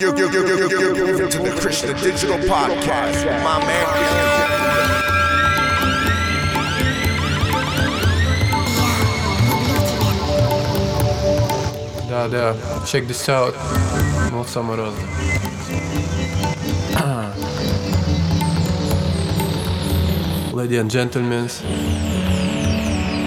[0.00, 3.22] You, you, you, you, you, you, you, to the Christian Digital Podcast.
[3.44, 3.86] My man.
[12.08, 12.56] Да, да.
[12.86, 13.54] Check this out.
[14.32, 14.96] Мол Самороза.
[20.54, 21.50] Ladies and gentlemen.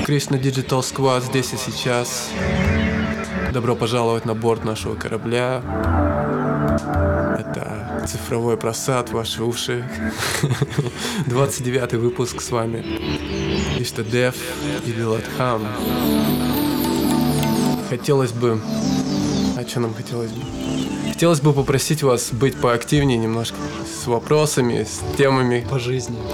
[0.07, 2.31] Кришна Digital Squad здесь и сейчас.
[3.53, 5.61] Добро пожаловать на борт нашего корабля.
[8.07, 9.87] Цифровой просад ваши уши.
[11.27, 12.83] 29 выпуск с вами.
[13.79, 14.35] Мистер Дев
[14.85, 15.67] и Вилатхам.
[17.89, 18.59] Хотелось бы...
[19.57, 20.41] А что нам хотелось бы?
[21.09, 25.65] Хотелось бы попросить вас быть поактивнее немножко с вопросами, с темами.
[25.69, 26.17] по жизни.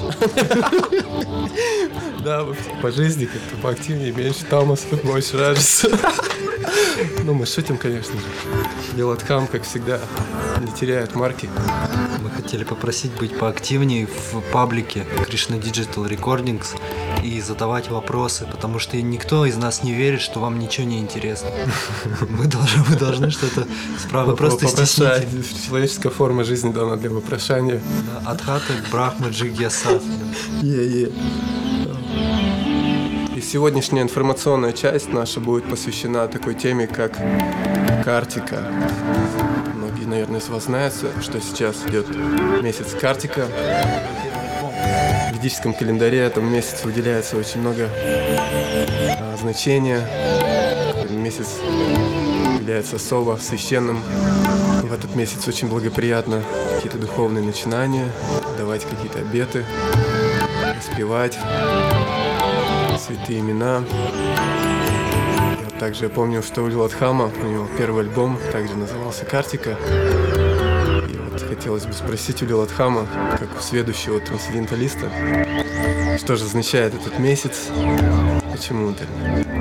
[2.23, 2.45] Да,
[2.81, 5.90] по жизни как-то поактивнее, меньше Томаса, больше Раджеса.
[7.23, 8.25] Ну, мы шутим, конечно же.
[8.95, 9.99] Вилатхам, как всегда,
[10.59, 11.49] не теряет марки.
[12.21, 16.77] Мы хотели попросить быть поактивнее в паблике Krishna Digital Recordings
[17.23, 21.49] и задавать вопросы, потому что никто из нас не верит, что вам ничего не интересно.
[22.29, 23.67] Мы должны, вы должны что-то
[23.99, 24.35] справа.
[24.35, 24.89] Просто Попрошать.
[24.89, 25.65] стесните.
[25.67, 27.82] Человеческая форма жизни дана для вопрошания.
[28.23, 30.01] Да, От хаты к Брахма Джигьясат.
[33.40, 37.13] И сегодняшняя информационная часть наша будет посвящена такой теме, как
[38.04, 38.62] картика.
[39.76, 42.10] Многие, наверное, из вас знают, что сейчас идет
[42.62, 43.48] месяц картика.
[45.32, 50.05] В ведическом календаре этому месяцу выделяется очень много а, значения.
[51.10, 51.60] Месяц
[52.60, 54.01] является особо священным.
[54.84, 56.43] В этот месяц очень благоприятно
[56.76, 58.12] какие-то духовные начинания,
[58.57, 59.63] давать какие-то обеты,
[60.80, 61.38] распевать
[62.98, 63.84] святые имена.
[65.63, 69.72] Вот также я помню, что у Лилатхама, у него первый альбом также назывался «Картика».
[71.09, 73.07] И вот хотелось бы спросить у Лилатхама,
[73.38, 75.09] как у следующего трансценденталиста,
[76.18, 77.68] что же означает этот месяц,
[78.51, 79.06] почему, это,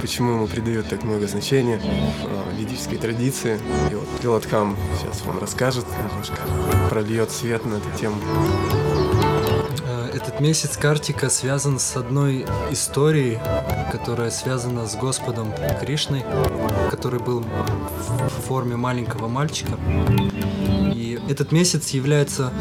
[0.01, 1.81] почему ему придают так много значения
[2.25, 3.59] а, ведической традиции.
[3.91, 6.39] И вот Лилатхам сейчас вам расскажет немножко,
[6.91, 8.17] прольет свет на эту тему.
[10.21, 13.39] Этот месяц Картика связан с одной историей,
[13.93, 16.25] которая связана с Господом Кришной,
[16.91, 19.79] который был в форме маленького мальчика.
[20.93, 22.53] И этот месяц является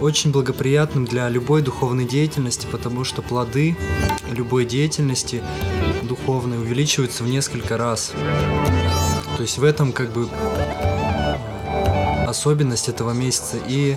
[0.00, 3.76] очень благоприятным для любой духовной деятельности, потому что плоды
[4.32, 5.40] любой деятельности
[6.02, 8.12] духовной увеличиваются в несколько раз.
[9.36, 10.28] То есть в этом как бы
[12.34, 13.56] особенность этого месяца.
[13.68, 13.96] И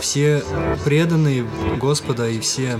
[0.00, 0.44] все
[0.84, 1.46] преданные
[1.80, 2.78] Господа и все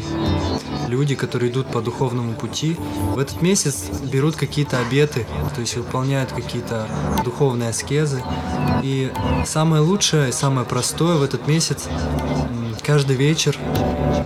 [0.87, 2.77] люди, которые идут по духовному пути,
[3.15, 6.87] в этот месяц берут какие-то обеты, то есть выполняют какие-то
[7.25, 8.23] духовные аскезы.
[8.83, 9.11] И
[9.47, 11.89] самое лучшее, самое простое в этот месяц
[12.83, 13.57] каждый вечер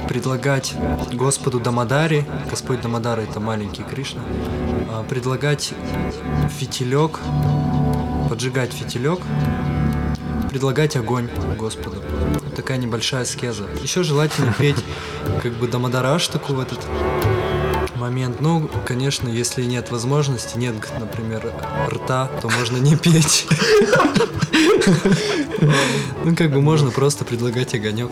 [0.08, 0.74] предлагать
[1.12, 4.22] Господу Дамадари, Господь Дамадари это маленький Кришна,
[4.88, 5.72] а, предлагать
[6.58, 7.18] фитилек,
[8.28, 9.20] поджигать фитилек,
[10.52, 12.02] предлагать огонь Господу.
[12.44, 13.64] Вот Такая небольшая аскеза.
[13.82, 14.76] Еще желательно петь
[15.42, 16.78] как бы Дамадараштаку в этот
[17.96, 18.42] момент.
[18.42, 21.50] Ну, конечно, если нет возможности, нет, например,
[21.88, 23.46] рта, то можно не петь.
[26.24, 28.10] Ну, как бы можно просто предлагать огонек.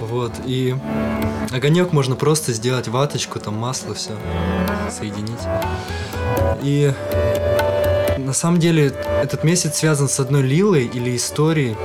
[0.00, 0.76] Вот, и
[1.52, 4.18] огонек можно просто сделать ваточку, там масло, все,
[4.90, 5.40] соединить.
[6.62, 6.92] И
[8.32, 11.76] на самом деле этот месяц связан с одной лилой или историей,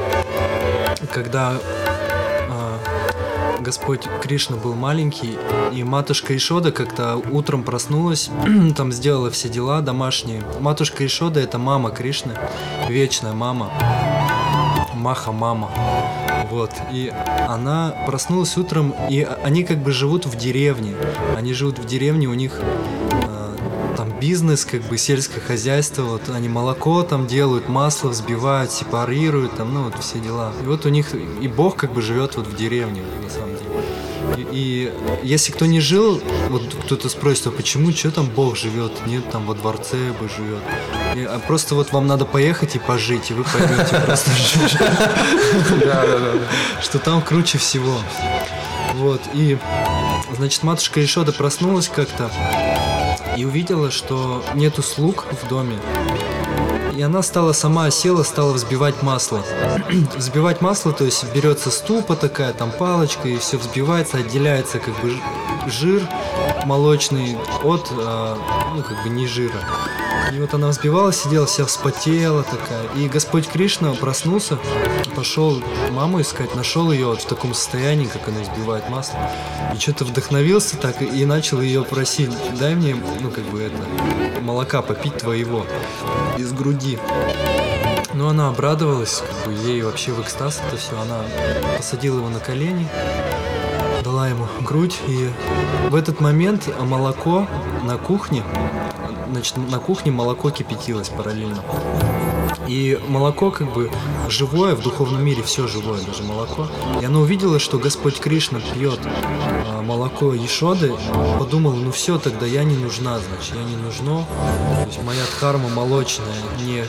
[1.11, 1.57] когда
[2.49, 2.79] а,
[3.59, 5.37] Господь Кришна был маленький,
[5.73, 8.29] и матушка Ишода как-то утром проснулась,
[8.77, 10.41] там сделала все дела домашние.
[10.61, 12.31] Матушка Ишода это мама Кришны,
[12.87, 13.69] вечная мама,
[14.93, 15.69] Маха мама.
[16.49, 17.11] Вот, и
[17.49, 20.95] она проснулась утром, и они как бы живут в деревне.
[21.35, 22.61] Они живут в деревне, у них
[24.19, 29.83] бизнес, как бы сельское хозяйство, вот они молоко там делают, масло взбивают, сепарируют, там, ну
[29.83, 30.53] вот все дела.
[30.61, 33.67] И вот у них и Бог как бы живет вот в деревне, на самом деле.
[34.35, 34.93] И, и
[35.23, 38.91] если кто не жил, вот кто-то спросит, а почему, что там Бог живет?
[39.05, 40.61] Нет, там во дворце бы живет.
[41.15, 44.31] И, а просто вот вам надо поехать и пожить, и вы поймете просто,
[46.81, 47.97] что там круче всего.
[48.95, 49.57] Вот, и,
[50.35, 52.31] значит, матушка Ишода проснулась как-то
[53.37, 55.77] и увидела, что нету слуг в доме.
[56.95, 59.43] И она стала сама села, стала взбивать масло.
[60.17, 65.13] взбивать масло, то есть берется ступа такая, там палочка, и все взбивается, отделяется как бы
[65.67, 66.01] жир
[66.67, 68.37] молочный от, а,
[68.75, 69.59] ну, как бы не жира.
[70.33, 72.83] И вот она взбивала, сидела, вся вспотела такая.
[72.97, 74.59] И Господь Кришна проснулся,
[75.15, 79.17] пошел маму искать, нашел ее вот в таком состоянии, как она взбивает масло.
[79.73, 84.81] И что-то вдохновился так и начал ее просить, дай мне, ну как бы это, молока
[84.81, 85.65] попить твоего
[86.37, 86.99] из груди.
[88.13, 90.99] Но она обрадовалась, как бы ей вообще в экстаз это все.
[90.99, 91.23] Она
[91.77, 92.87] посадила его на колени,
[94.17, 95.29] дала ему грудь, и
[95.91, 97.47] в этот момент молоко
[97.83, 98.43] на кухне
[99.29, 101.63] значит, на кухне молоко кипятилось параллельно.
[102.67, 103.91] И молоко как бы
[104.27, 106.67] живое, в духовном мире все живое, даже молоко.
[106.99, 110.93] И она увидела, что Господь Кришна пьет а, молоко Ешоды,
[111.37, 114.25] подумала, ну все, тогда я не нужна, значит, я не нужна.
[114.81, 116.25] То есть моя дхарма молочная
[116.65, 116.83] не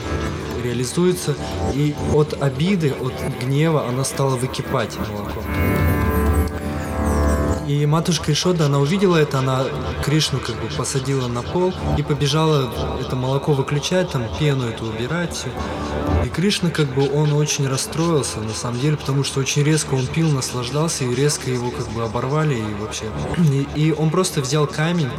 [0.63, 1.35] реализуется.
[1.75, 5.43] И от обиды, от гнева она стала выкипать молоко.
[7.69, 9.63] И матушка Ишода, она увидела это, она
[10.03, 12.67] Кришну как бы посадила на пол и побежала
[12.99, 15.49] это молоко выключать, там пену эту убирать все.
[16.25, 20.07] И Кришна как бы он очень расстроился на самом деле, потому что очень резко он
[20.07, 23.05] пил, наслаждался и резко его как бы оборвали и вообще.
[23.37, 25.11] И, и он просто взял камень,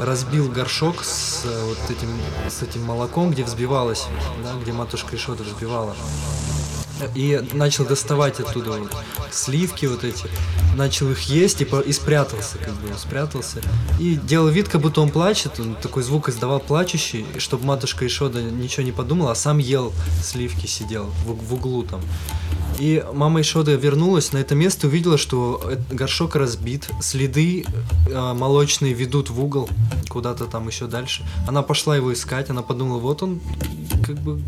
[0.00, 2.08] разбил горшок с вот этим
[2.48, 4.06] с этим молоком, где взбивалось,
[4.42, 5.94] да, где матушка Ишода взбивала
[7.14, 8.90] и начал доставать оттуда вот
[9.32, 10.26] сливки вот эти,
[10.76, 13.60] начал их есть и, по, и спрятался, как бы, спрятался.
[13.98, 18.42] И делал вид, как будто он плачет, он такой звук издавал плачущий, чтобы матушка Ишода
[18.42, 19.92] ничего не подумала, а сам ел
[20.22, 22.00] сливки, сидел в, в углу там.
[22.78, 27.66] И мама Ишода вернулась на это место, увидела, что горшок разбит, следы
[28.08, 29.68] э, молочные ведут в угол,
[30.08, 31.26] куда-то там еще дальше.
[31.46, 33.40] Она пошла его искать, она подумала, вот он,
[34.06, 34.40] как бы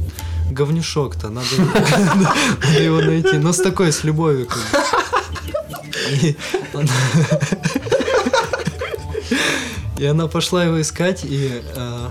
[0.51, 1.47] говнюшок-то, надо,
[2.65, 3.39] надо его найти.
[3.39, 4.49] Но с такой, с любовью.
[6.23, 6.37] И,
[6.75, 6.93] она...
[9.99, 12.09] и она пошла его искать, и э,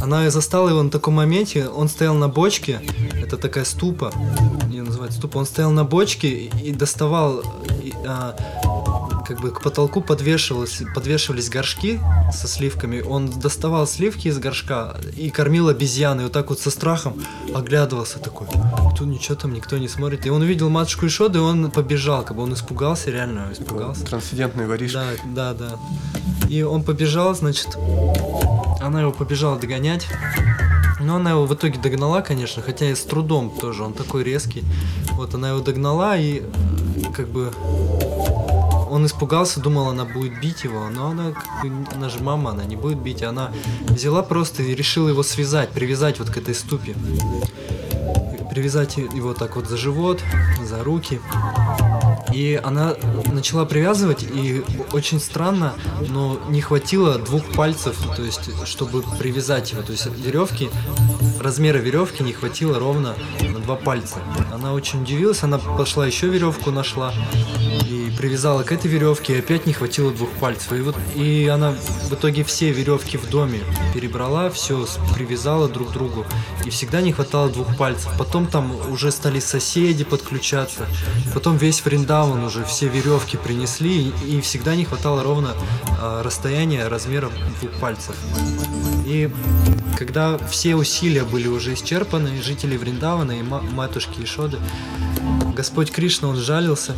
[0.00, 1.68] она застала его на таком моменте.
[1.68, 2.80] Он стоял на бочке,
[3.22, 4.12] это такая ступа,
[4.70, 5.38] ее называют ступа.
[5.38, 8.32] Он стоял на бочке и доставал э,
[9.28, 12.00] как бы к потолку подвешивались, подвешивались горшки
[12.32, 13.02] со сливками.
[13.02, 16.22] Он доставал сливки из горшка и кормил обезьяны.
[16.22, 17.22] И вот так вот со страхом
[17.54, 18.46] оглядывался такой.
[18.96, 20.24] Тут ничего там никто не смотрит.
[20.24, 22.22] И он увидел матушку Ишоду, и он побежал.
[22.22, 24.06] Как бы он испугался, реально испугался.
[24.06, 25.04] Трансцендентный воришка.
[25.26, 26.48] Да, да, да.
[26.48, 27.76] И он побежал, значит,
[28.80, 30.06] она его побежала догонять.
[31.00, 34.64] Но она его в итоге догнала, конечно, хотя и с трудом тоже, он такой резкий.
[35.12, 36.42] Вот она его догнала и
[37.14, 37.52] как бы
[38.90, 41.34] он испугался, думал, она будет бить его, но она,
[41.94, 43.22] она же мама, она не будет бить.
[43.22, 43.52] Она
[43.88, 46.94] взяла просто и решила его связать, привязать вот к этой ступе.
[48.50, 50.20] Привязать его так вот за живот,
[50.64, 51.20] за руки.
[52.32, 52.94] И она
[53.32, 54.62] начала привязывать, и
[54.92, 55.72] очень странно,
[56.08, 59.82] но не хватило двух пальцев, то есть, чтобы привязать его.
[59.82, 60.68] То есть веревки,
[61.40, 64.16] размера веревки не хватило ровно на два пальца.
[64.52, 67.12] Она очень удивилась, она пошла еще веревку нашла
[68.18, 70.72] привязала к этой веревке, и опять не хватило двух пальцев.
[70.72, 73.60] И вот и она в итоге все веревки в доме
[73.94, 76.26] перебрала, все привязала друг к другу,
[76.66, 78.10] и всегда не хватало двух пальцев.
[78.18, 80.86] Потом там уже стали соседи подключаться,
[81.32, 85.54] потом весь Вриндаван уже все веревки принесли, и, и всегда не хватало ровно
[86.00, 87.30] э, расстояния размера
[87.60, 88.16] двух пальцев.
[89.06, 89.30] И
[89.96, 94.58] когда все усилия были уже исчерпаны, жители Вриндавана и матушки Ишоды,
[95.54, 96.94] Господь Кришна, он жалился,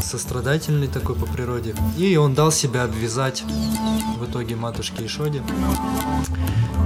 [0.00, 3.44] сострадательный такой по природе, и он дал себя обвязать
[4.18, 5.42] в итоге матушке Ишоде.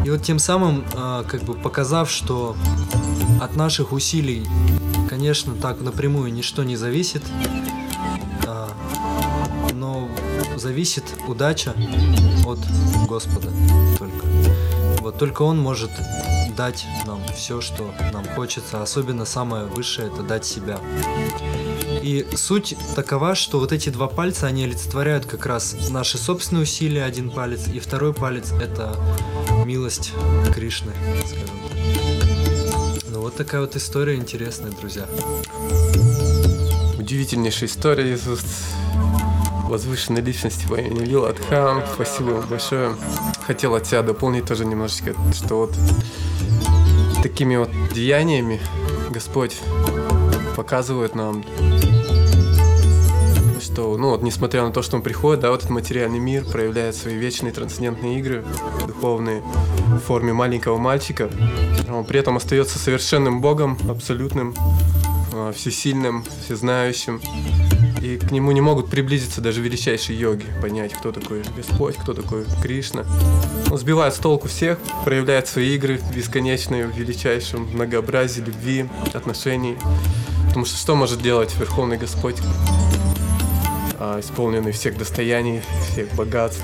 [0.04, 2.56] И вот тем самым, а, как бы показав, что
[3.40, 4.47] от наших усилий,
[5.09, 7.23] конечно, так напрямую ничто не зависит,
[8.47, 8.71] а,
[9.73, 10.09] но
[10.56, 11.75] зависит удача
[12.44, 12.59] от
[13.09, 13.49] Господа
[13.99, 14.26] только.
[15.04, 15.90] Вот только Он может
[16.56, 20.80] дать нам все, что нам хочется, особенно самое высшее это дать себя.
[22.02, 27.04] И суть такова, что вот эти два пальца, они олицетворяют как раз наши собственные усилия,
[27.04, 28.96] один палец, и второй палец это
[29.66, 30.12] милость
[30.54, 30.92] Кришны,
[31.26, 33.04] скажем так.
[33.11, 35.06] Ну вот такая вот история интересная, друзья.
[36.99, 38.46] Удивительнейшая история уст
[39.68, 41.83] возвышенной личности по имени Лил Адхам.
[41.92, 42.94] Спасибо большое.
[43.47, 45.75] Хотел от себя дополнить тоже немножечко, что вот
[47.23, 48.61] такими вот деяниями
[49.11, 49.61] Господь
[50.56, 51.44] показывает нам,
[53.61, 56.94] что, ну вот, несмотря на то, что Он приходит, да, вот этот материальный мир проявляет
[56.94, 58.44] свои вечные трансцендентные игры,
[58.87, 59.42] духовные,
[59.88, 61.28] в форме маленького мальчика,
[61.88, 64.54] он при этом остается совершенным Богом, абсолютным,
[65.33, 67.21] а, всесильным, всезнающим,
[68.04, 72.44] И к нему не могут приблизиться даже величайшие йоги, понять, кто такой Господь, кто такой
[72.61, 73.06] Кришна.
[73.70, 78.84] Он сбивает с толку всех, проявляет свои игры бесконечные в величайшем многообразии любви,
[79.14, 79.78] отношений.
[80.49, 82.37] Потому что что может делать Верховный Господь,
[83.99, 86.62] а, исполненный всех достояний, всех богатств,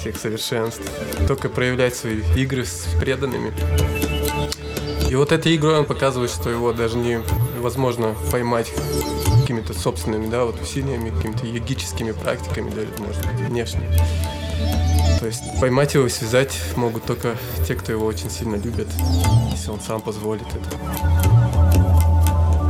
[0.00, 0.82] всех совершенств?
[1.26, 3.52] Только проявлять свои игры с преданными.
[5.10, 8.72] И вот этой игрой он показывает, что его даже невозможно поймать
[9.46, 13.88] какими-то собственными, да, вот усилиями, какими-то йогическими практиками, даже, может быть, внешне.
[15.20, 18.88] То есть поймать его и связать могут только те, кто его очень сильно любят,
[19.52, 20.76] если он сам позволит это.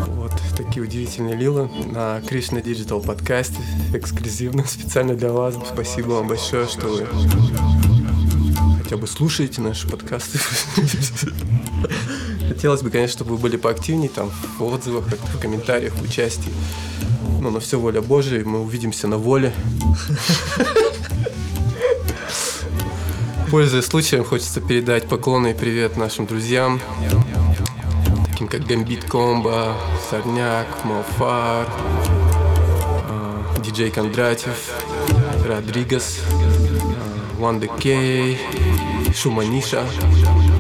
[0.09, 3.57] Вот такие удивительные лилы на Кришна Digital подкасте,
[3.95, 5.55] эксклюзивно, специально для вас.
[5.73, 7.07] Спасибо вам большое, что вы
[8.83, 10.39] хотя бы слушаете наши подкасты.
[12.57, 16.51] Хотелось бы, конечно, чтобы вы были поактивнее там в отзывах, в комментариях, в участии.
[17.39, 19.53] Ну, на все воля Божия, мы увидимся на воле.
[23.51, 26.81] Пользуясь случаем, хочется передать поклоны и привет нашим друзьям,
[28.31, 29.77] таким как Гамбит Комбо,
[30.09, 34.73] Сорняк, Малфар, а, диджей Кондратьев,
[35.47, 36.21] Родригес,
[37.39, 38.41] Ванда Кей,
[39.15, 39.85] Шуманиша,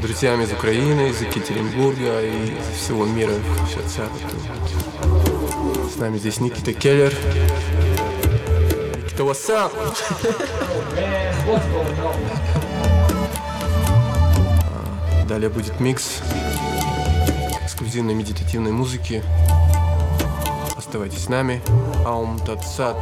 [0.00, 3.32] друзьями из Украины, из Екатеринбурга и из всего мира.
[3.68, 3.98] Сейчас
[5.92, 7.12] С нами здесь Никита Келлер.
[8.96, 9.72] Никита, what's up?
[14.72, 16.20] А, далее будет микс
[17.64, 19.22] эксклюзивной медитативной музыки.
[20.76, 21.60] Оставайтесь с нами.
[22.04, 22.96] Аум Татсат.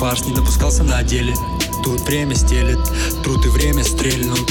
[0.00, 1.34] Фарш не допускался на деле.
[1.84, 2.80] Тут время стелет,
[3.22, 4.48] труд и время стрельнут.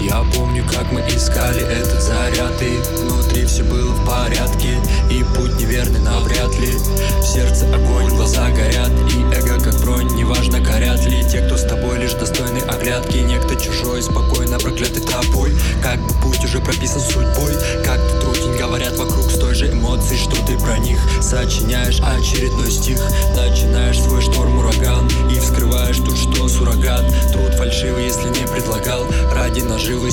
[0.00, 4.78] Я помню, как мы искали этот заряд И внутри все было в порядке
[5.10, 6.72] И путь неверный навряд ли.
[7.20, 11.24] В сердце огонь, глаза горят И эго как бронь, неважно горят ли.
[11.30, 15.54] Те, кто с тобой лишь достойны оглядки Некто чужой, спокойно проклятый тобой.
[15.82, 20.18] Как бы путь уже прописан судьбой Как ты трудень, говорят вокруг с той же эмоцией
[20.18, 22.98] Что ты про них сочиняешь очередной стих.
[23.30, 23.43] Начинаешь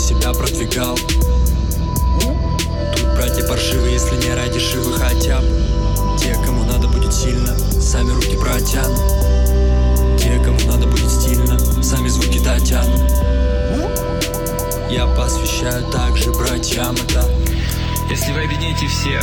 [0.01, 0.97] себя продвигал.
[2.95, 5.47] Тут братья паршивые, если не ради шивы хотя бы
[6.19, 8.99] Те, кому надо будет сильно, сами руки протянут.
[10.19, 13.11] Те, кому надо будет стильно, сами звуки дотянут.
[14.89, 17.23] Я посвящаю также братьям это.
[18.09, 19.21] Если вы объедините все,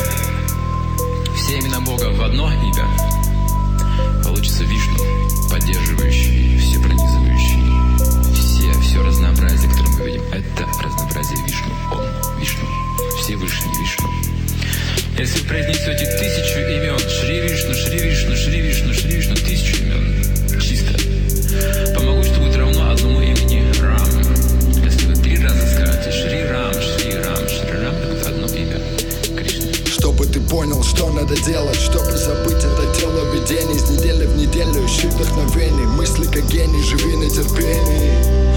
[1.34, 2.88] все имена Бога в одно имя
[4.24, 4.98] Получится Вишну,
[5.50, 7.17] поддерживающий, все пронизывающий,
[10.38, 11.72] это разнообразие Вишну.
[11.92, 12.64] Он, Вишну.
[13.16, 14.08] Все Всевышний Вишну.
[15.18, 20.94] Если произнесете тысячу имен, Шри Вишну, Шри Вишну, Шри Вишну, Шри Вишну, тысячу имен, чисто,
[21.94, 24.08] помогу, что будет равно одному имени Рам.
[24.84, 28.80] Если вы три раза скажете Шри Рам, Шри Рам, Шри Рам, это будет одно имя
[29.36, 29.72] Кришны.
[29.86, 34.86] Чтобы ты понял, что надо делать, чтобы забыть это тело видений Из недели в неделю
[34.86, 38.47] ищи вдохновений Мысли как гений, живи на терпении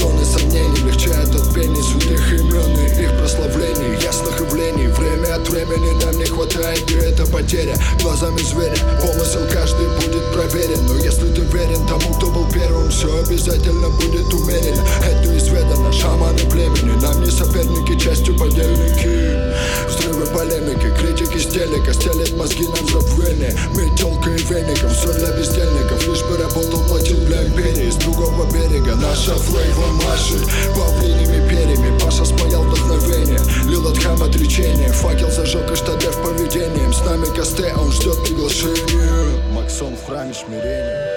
[0.00, 4.88] Тонны сомнений легчает от пени Святых имен и их прославлений Ясных явлений.
[4.88, 7.76] Время от времени нам не хватает И это потеря.
[8.02, 10.86] Глазами зверя Помысел каждый будет проверен.
[10.86, 14.82] Но если ты верен тому, кто был первым Все обязательно будет умерено.
[15.04, 19.49] Это изведано шаманы племени Нам не соперники, частью подельники
[19.88, 21.92] Взрывы полемики, критики с телека
[22.36, 26.06] мозги нам забвение Мы телка и веником, все для бездельников.
[26.06, 30.38] Лишь бы работал, платил для империи С другого берега наша флейва Маши
[30.74, 33.40] Павлиними перьями Паша спаял вдохновение.
[33.66, 36.92] Лил от хам отречение Факел зажег и штадев поведением.
[36.92, 39.40] С нами Косте, он ждет приглашения.
[39.52, 41.09] Максон в храме смирения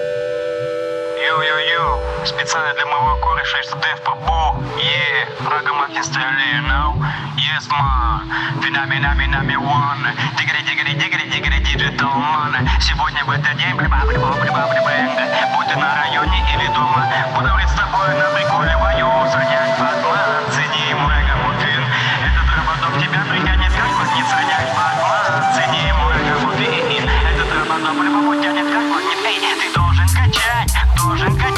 [1.33, 3.67] Йо-йо-йо, специально для моего кореша из
[4.05, 4.55] Побо.
[4.77, 6.93] Е, Рагамахин стреляй, no?
[7.37, 8.61] Yes, man.
[8.61, 10.13] Финами, нами, one.
[10.37, 12.69] Дигри, диджитал, man.
[12.79, 17.49] Сегодня в этот день, бля, бля, бля, бля, Будь ты на районе или дома, буду
[17.67, 20.92] с тобой на приколе вою, сранять Батман, цени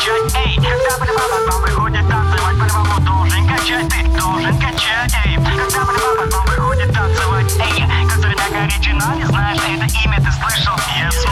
[0.06, 5.86] качать, эй, когда бля, потом выходит танцевать, по-любому должен качать, ты должен качать, эй, когда
[5.86, 11.25] бля, потом выходит танцевать, эй, который так оригинальный, знаешь, это имя ты слышал, yes,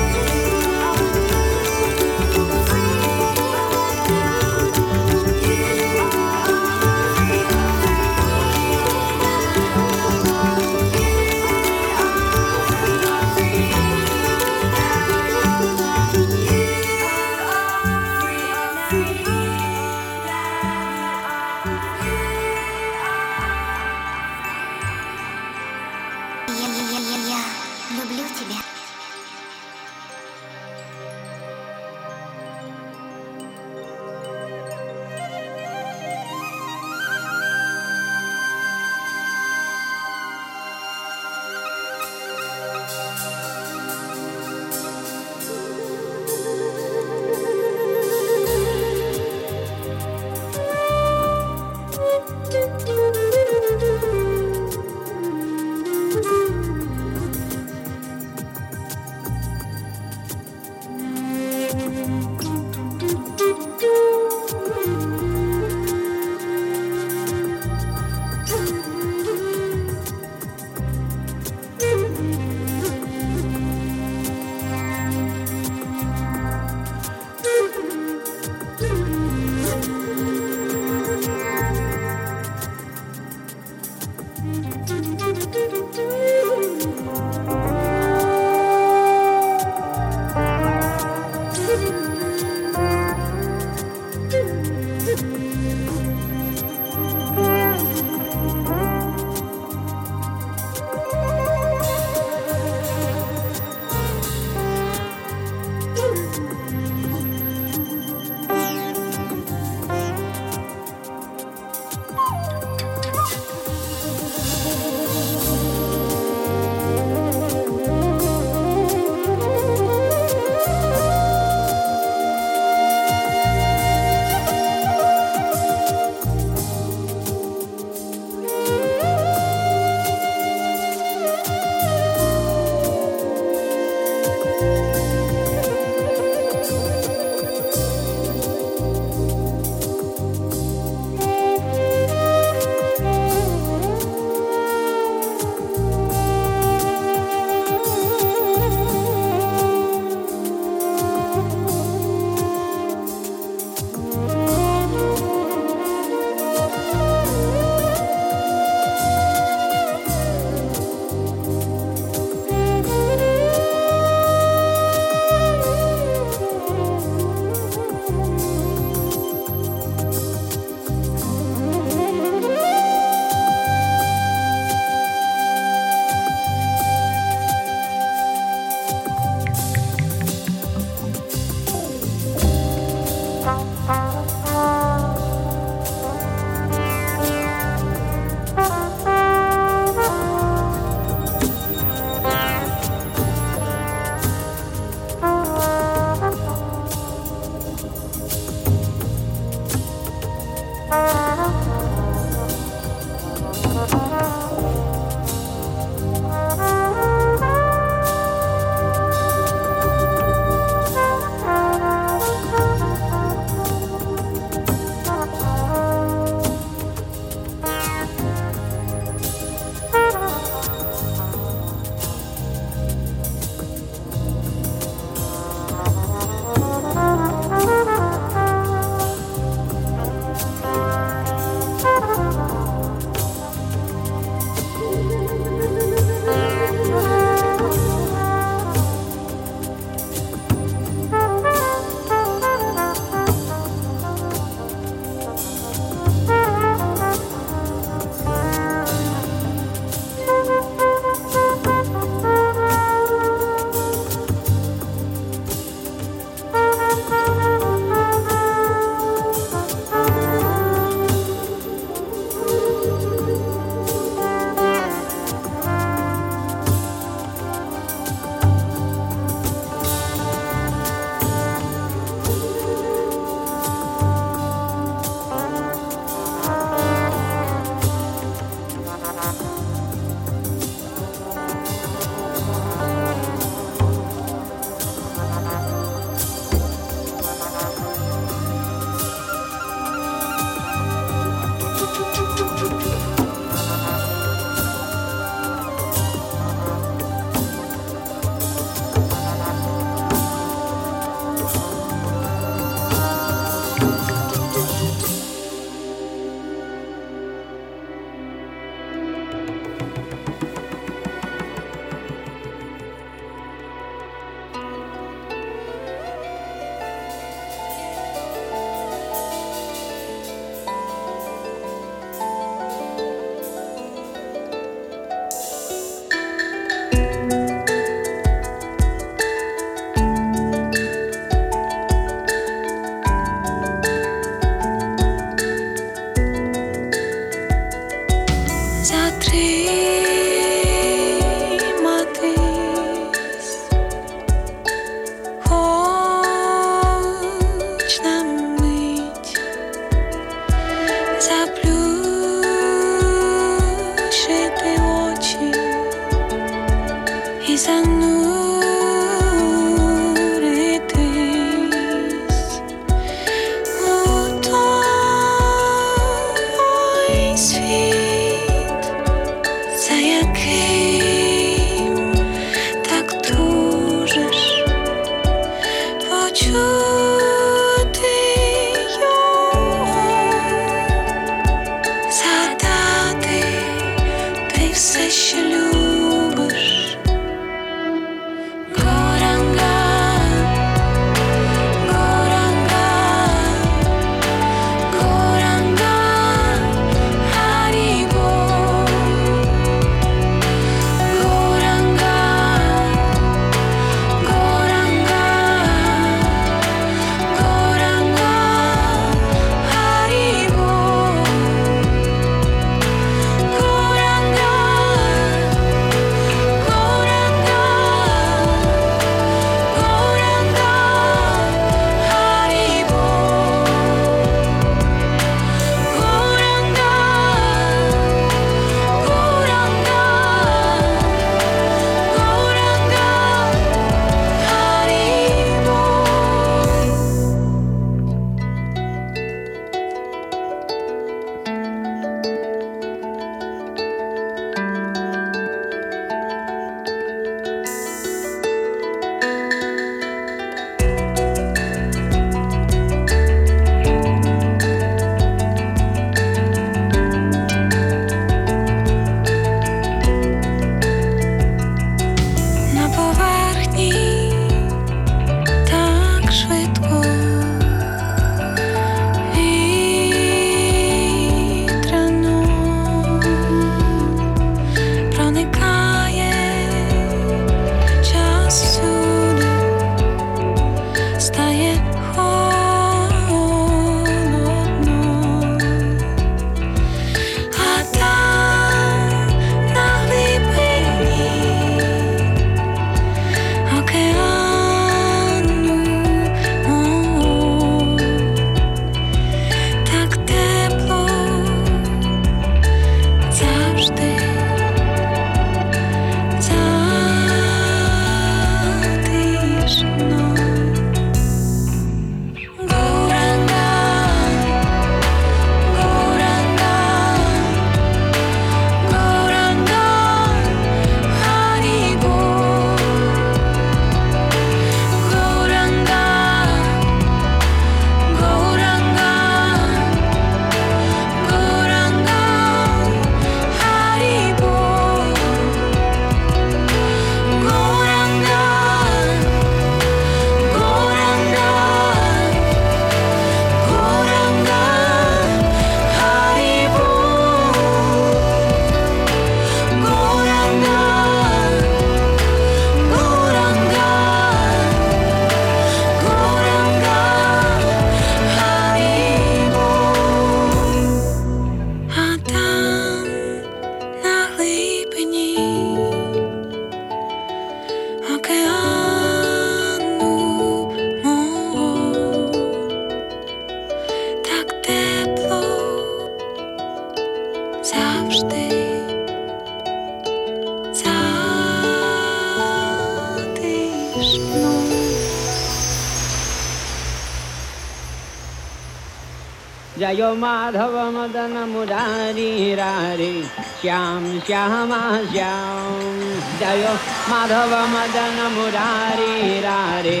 [589.98, 593.22] जय माधव मदन मुरारी रारे।
[593.62, 596.00] श्याम, श्यामा, श्याम।
[596.38, 596.78] जय
[597.08, 600.00] माधव मदन मुरारी रारे।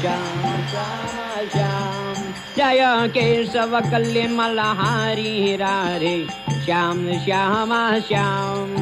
[0.00, 2.14] श्याम, श्यामा, श्याम।
[2.56, 6.26] जय केशव कल्य मलहारी रारे।
[6.64, 8.76] श्याम, श्यामा, श्याम।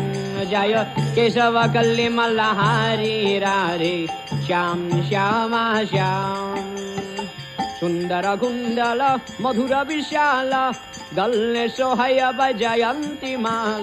[0.44, 4.06] जय केशव कल्य मलहारी रारे।
[4.46, 6.45] श्याम, श्यामा, श्याम।
[7.86, 10.50] सुन्दर कुण्डल मधुर विशाल,
[11.14, 13.82] गल्ले सोहय बजयन्ति माल।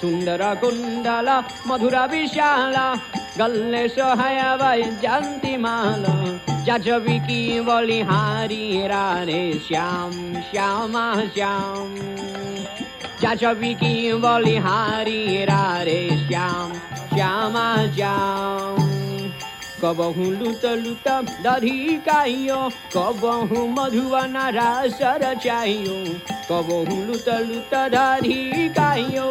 [0.00, 2.72] सुन्दर कुण्डल मधुर विशाल,
[3.38, 6.04] गल्ले सोहय बजयन्ति माल।
[6.64, 11.94] जजविकी बलिहारी रारे श्याम, श्यामा, श्याम।
[13.20, 16.72] जजविकी बलिहारी रारे श्याम,
[17.14, 18.95] श्यामा, श्याम।
[19.86, 21.08] कबहू लुत लुट
[21.42, 22.56] दरी काइयो
[22.94, 25.98] कबहू मधुबना रास रचाइयो
[26.48, 29.26] कबहू लुत लुट दरी काइयो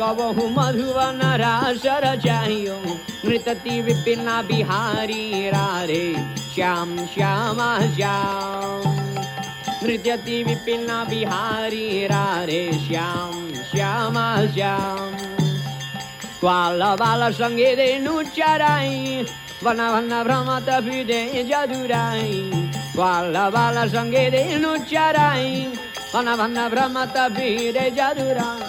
[0.00, 2.76] कबहू मधुबना रास रचाइयो
[3.24, 6.04] नृतति विपिना बिहारी रारे
[6.54, 7.58] श्याम श्याम
[7.94, 8.82] श्याम।
[9.84, 13.32] नृत्यति विपिना बिहारी रारे श्याम
[13.70, 14.14] श्याम
[14.54, 15.16] श्याम।
[16.40, 19.24] ग्वाल बाल संगे रेणु चराई
[19.63, 25.71] भन भ्रमत फिदे जदुराई Walla balla sangue di nucciarai
[26.11, 28.59] Vana vana brahmata bire jadura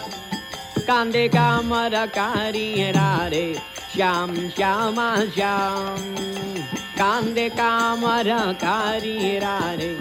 [0.87, 5.99] Kande kamara kari rare Sham shama sham
[6.95, 9.97] Kande kamara kari rare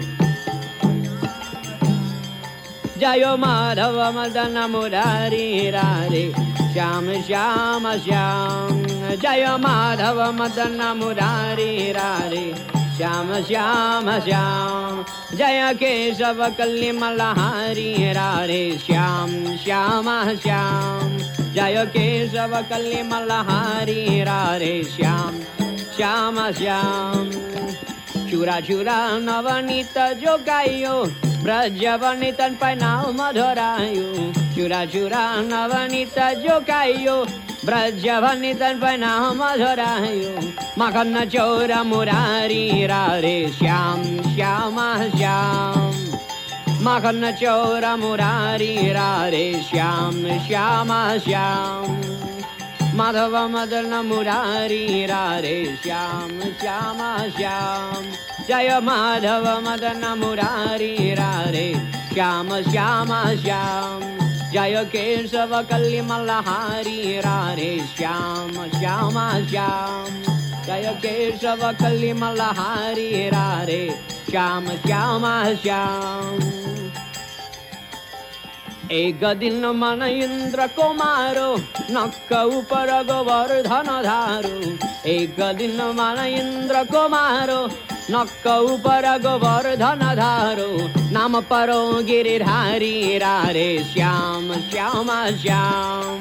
[3.00, 6.24] Jayo Madhava Madana Murari Rare
[6.72, 12.55] Sham Sham Sham जय माधव मदन मुरारी रारे।
[12.97, 15.05] श्याम श्याम श्याम।
[15.37, 21.17] जय केशव कल्यमलहारि रारे। श्याम श्याम श्याम।
[21.53, 25.39] जय केशव कल्यमलहारि रारे। श्याम
[25.97, 27.29] श्याम श्याम।
[28.31, 33.95] चूरा शूरा नवनीत जोग व्रजवर्णितनपै चुरा मधुराय
[34.55, 36.55] चुराचुरा नवनितजो
[37.67, 40.31] व्रजवनितन पैनाव मधुरायु
[40.79, 44.01] मकन चौर मुरारी रारे श्याम
[44.35, 44.77] श्याम
[45.17, 45.93] श्याम
[46.87, 50.93] मकन चौर मुरारी रारे श्याम श्याम
[51.27, 52.01] श्याम
[52.97, 56.99] माधव मदन मुरारी रारे श्याम श्याम
[57.37, 61.67] श्याम जय माधव मदनमुरारि रारे
[62.13, 64.01] श्याम श्याम श्याम।
[64.51, 70.11] जय केशव कलिमल्लहारि रारे श्याम श्यामा श्याम।
[70.65, 73.83] जय केशव कलिमल्लहारि रारे
[74.29, 75.25] श्याम श्याम
[75.63, 76.39] श्याम।
[78.91, 81.55] एकदिन मन इन्द्र कुमारो
[81.91, 84.57] नक्क उपर गोवर्धन धारु
[85.09, 87.61] एक दिन मन इन्द्र कुमारो
[88.11, 90.71] नक्क ऊपर गोवर्धन धारो
[91.11, 96.19] नाम परो गिरिधारी रारे श्याम श्याम श्याम।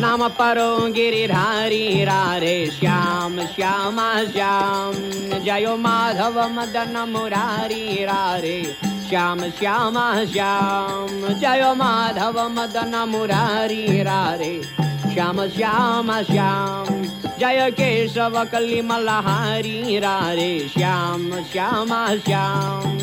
[0.00, 3.96] नाम परो गिरिधारी रारे श्याम श्याम
[4.32, 4.92] श्याम।
[5.40, 8.62] जयो माधव मदन मुरारी रारे
[9.08, 11.08] श्याम श्याम श्याम।
[11.40, 14.62] जय माधव मदन मुरारी रारे
[15.14, 22.98] श्याम श्याम श्याम जय केशव कलिमलहारी रारे श्याम, श्यामा, श्याम।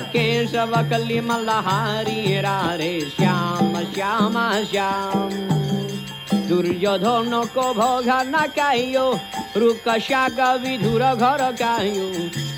[0.00, 5.30] केशव कलिमलहारी रे श्याम, श्यामा, श्याम।
[6.48, 9.18] दुर्योधन को भोग न कायो
[9.56, 12.08] रुक शाग विधुर घर कायो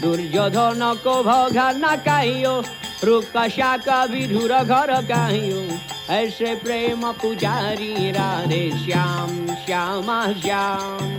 [0.00, 2.62] दुर्योधन को भोग न कहो
[3.04, 11.16] रुक शाग विधुर घर कहो ऐसे प्रेम पुजारी राधे श्याम, श्यामा, श्याम।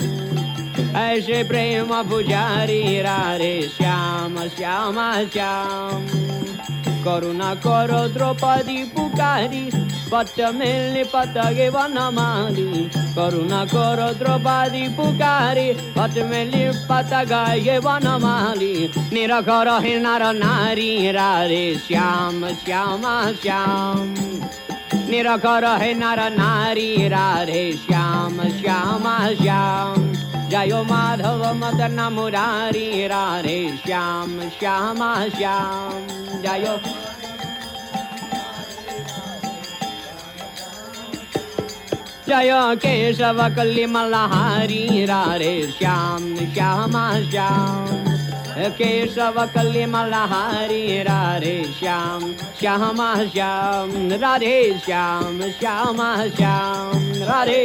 [0.95, 6.05] ऐसे प्रेम पुजारी राधे श्याम, श्यामा, श्याम।
[7.03, 9.71] करुणा करो द्रौपदी पुकारी,
[10.11, 19.45] पट मिलने पतगे वन मारी करुणा करो द्रौपदी पुकारी, पट मिलने पतगे वन मारी निरख
[19.49, 24.15] रहे नर नारी राधे श्याम, श्यामा, श्याम।
[24.93, 30.15] निरकर नर नारी राधे श्याम श्याम श्याम।
[30.49, 36.77] जयो माधव मदन मुरारी राधे श्याम श्यामा श्याम। जयो।
[42.27, 48.14] जय जयो केशवकल्लिमलाहारी रे श्याम श्यामा श्याम।
[48.58, 52.22] केशव कल्ली मल्हारी रारे श्याम
[52.60, 53.91] श्यामा श्याम
[54.22, 57.64] राधे श्याम श्यामा श्याम राधे